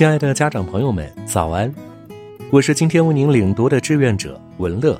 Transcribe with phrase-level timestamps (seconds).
[0.00, 1.70] 亲爱的家长朋友们，早安！
[2.50, 4.98] 我是今天为您领读的志愿者文乐，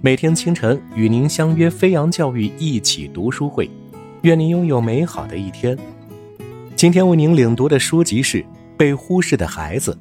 [0.00, 3.68] 每天清晨与您相约飞扬教育一起读书会，
[4.20, 5.76] 愿您拥有美好的一天。
[6.76, 8.38] 今天为您领读的书籍是
[8.76, 9.98] 《被忽视的孩子》，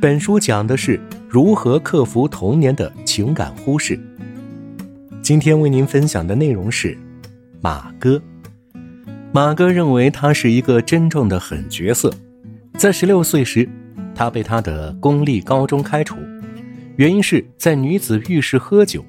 [0.00, 3.98] 本书讲的是如何克服童年的情感忽视。
[5.20, 6.96] 今天为您分享的内容是
[7.60, 8.22] 马哥。
[9.32, 12.08] 马哥认为他是一个真正的狠角色。
[12.82, 13.68] 在十六岁时，
[14.12, 16.16] 他被他的公立高中开除，
[16.96, 19.04] 原因是在女子浴室喝酒，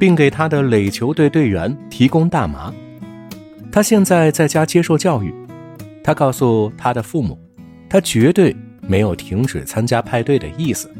[0.00, 2.74] 并给他的垒球队队员提供大麻。
[3.70, 5.32] 他现在在家接受教育，
[6.02, 7.38] 他告诉他的父母，
[7.88, 10.90] 他绝对没有停止参加派对的意思。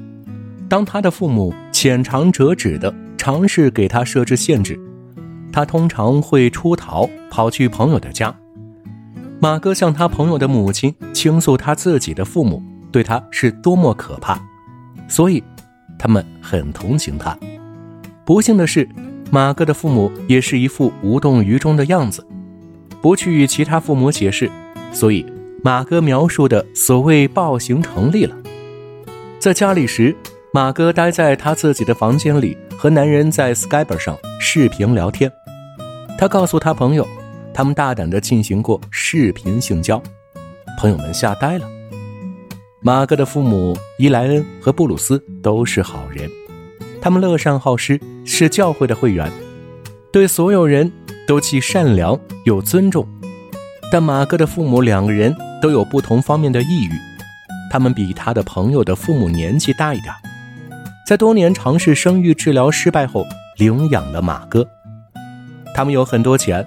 [0.69, 4.79] 当他的父母浅尝辄止地尝试给他设置限制，
[5.53, 8.33] 他通常会出逃，跑去朋友的家。
[9.41, 14.37] 马哥向他朋友的母亲倾诉他自己的父母对他是多么可怕，
[15.07, 15.43] 所以
[15.97, 17.39] 他们很同情他。
[18.25, 18.89] 不幸的是，
[19.31, 22.27] 马哥的父母也是一副无动于衷的样子，
[23.01, 24.51] 不去与其他父母解释，
[24.93, 25.25] 所以
[25.63, 28.35] 马哥描述的所谓暴行成立了。
[29.39, 30.17] 在家里时，
[30.53, 35.31] 马哥待在他自己的房间里，和男人在 Skype 上视频聊天。
[36.19, 37.07] 他告诉他朋友。
[37.59, 40.01] 他们大胆地进行过视频性交，
[40.79, 41.67] 朋友们吓呆了。
[42.81, 46.31] 马哥的父母伊莱恩和布鲁斯都是好人，
[47.03, 49.29] 他们乐善好施，是教会的会员，
[50.13, 50.93] 对所有人
[51.27, 53.05] 都既善良又尊重。
[53.91, 56.93] 但马哥的父母两个人都有不同方面的抑郁，
[57.73, 60.15] 他们比他的朋友的父母年纪大一点，
[61.05, 64.65] 在多年尝试生育治疗失败后，领养了马哥。
[65.75, 66.65] 他们有很多钱。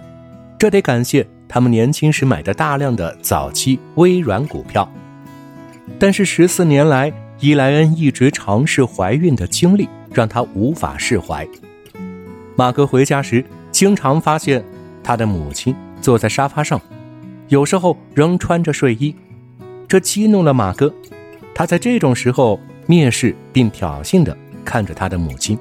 [0.62, 4.88] 这得感谢他们年轻时买的大量的早期微软股票，
[5.98, 11.48] 但是十四年来，伊莱恩一直尝试怀孕的经历让他无法释怀。
[12.56, 14.64] 马哥回家时，经常发现
[15.04, 16.80] 他的母亲坐在沙发上，
[17.48, 19.16] 有时候仍穿着睡衣，
[19.88, 20.94] 这激怒了马哥。
[21.56, 25.58] 他在这种时候蔑视并挑衅地看着他的母亲。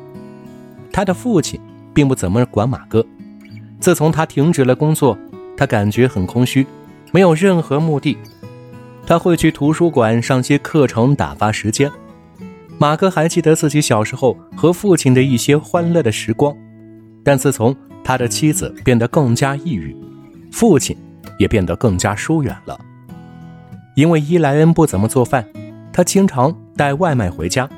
[0.93, 1.59] 他的父亲
[1.95, 3.03] 并不怎么管马哥。
[3.81, 5.19] 自从他停止了工作，
[5.57, 6.67] 他感觉很空虚，
[7.13, 8.17] 没有任何目的。
[9.07, 11.91] 他会去图书馆上些课程打发时间。
[12.79, 16.55] 马哥还记得自己小时候和父亲的一些欢乐的时光，
[17.25, 17.75] 但自从
[18.05, 19.97] 他的妻子变得更加抑郁，
[20.53, 20.97] 父亲
[21.39, 22.79] 也变得更加疏远了。
[23.97, 25.45] 因为伊莱恩不怎么做饭，
[25.93, 27.69] 他经常带外卖回家，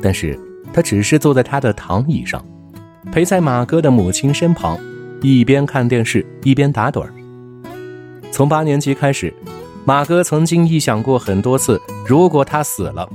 [0.00, 0.38] 但是
[0.72, 2.44] 他只是坐在他的躺椅上，
[3.12, 4.78] 陪在马哥的母亲身旁。
[5.22, 7.12] 一边看电视一边打盹儿。
[8.32, 9.34] 从八年级开始，
[9.84, 13.08] 马哥曾经臆想过很多次，如果他死了，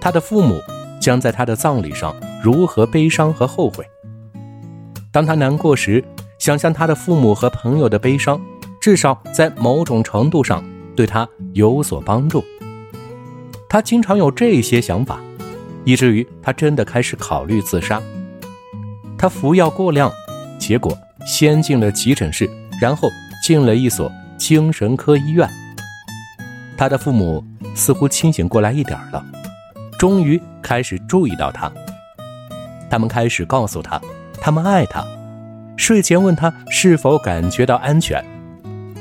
[0.00, 0.60] 他的父母
[1.00, 3.84] 将在他的葬礼上如何悲伤和后悔。
[5.12, 6.02] 当他难过时，
[6.38, 8.40] 想象他的父母和朋友的悲伤，
[8.80, 10.64] 至少在某种程度上
[10.96, 12.44] 对他有所帮助。
[13.68, 15.20] 他经常有这些想法，
[15.84, 18.02] 以至于他真的开始考虑自杀。
[19.16, 20.10] 他服药过量，
[20.58, 20.96] 结果。
[21.26, 22.48] 先进了急诊室，
[22.80, 23.08] 然后
[23.42, 25.48] 进了一所精神科医院。
[26.76, 29.24] 他的父母似乎清醒过来一点了，
[29.98, 31.70] 终于开始注意到他。
[32.90, 34.00] 他们开始告诉他，
[34.40, 35.04] 他们爱他，
[35.76, 38.24] 睡前问他是否感觉到安全。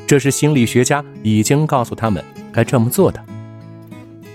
[0.08, 3.20] 这是心理学家已经告诉他们该这么做的。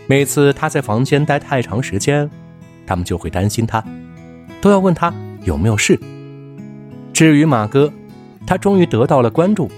[0.06, 2.28] 每次他在房间待太长时间，
[2.86, 3.82] 他们就会担心他，
[4.60, 5.12] 都要问他
[5.44, 5.98] 有没有事。
[7.18, 7.92] 至于马哥，
[8.46, 9.68] 他终于得到了关注，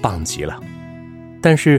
[0.00, 0.58] 棒极了。
[1.38, 1.78] 但是，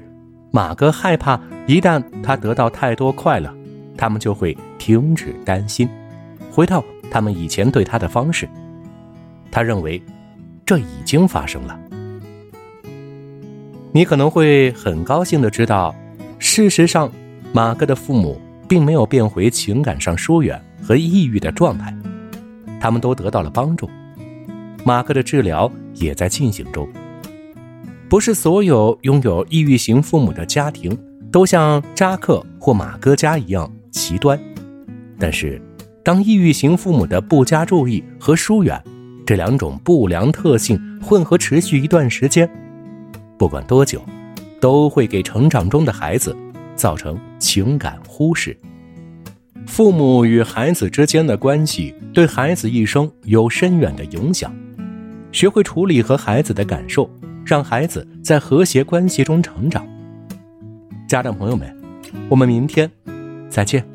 [0.51, 3.51] 马哥害怕一旦他得到太多快乐，
[3.97, 5.89] 他们就会停止担心，
[6.51, 8.47] 回到他们以前对他的方式。
[9.49, 9.99] 他认为，
[10.63, 11.75] 这已经发生了。
[13.93, 15.95] 你可能会很高兴的知道，
[16.37, 17.11] 事实上，
[17.51, 21.91] 马哥的父母并没有变回情感上疏远和抑郁的状态，
[22.79, 23.89] 他们都得到了帮助。
[24.85, 26.87] 马克的治疗也在进行中。
[28.09, 30.95] 不是所有拥有抑郁型父母的家庭
[31.31, 34.39] 都像扎克或马哥家一样极端，
[35.17, 35.59] 但是，
[36.03, 38.79] 当抑郁型父母的不加注意和疏远
[39.25, 42.47] 这两种不良特性混合持续一段时间，
[43.37, 44.03] 不管多久，
[44.59, 46.35] 都会给成长中的孩子
[46.75, 48.55] 造成情感忽视。
[49.65, 54.53] 父母与孩子之间的关系对孩子一生有深远的影响。
[55.33, 57.09] 学会处理和孩子的感受，
[57.43, 59.85] 让孩子在和谐关系中成长。
[61.07, 61.75] 家长朋友们，
[62.29, 62.89] 我们明天
[63.49, 63.92] 再见。